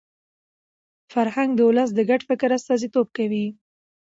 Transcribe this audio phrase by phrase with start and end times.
[1.13, 3.45] فرهنګ د ولس د ګډ فکر استازیتوب کوي.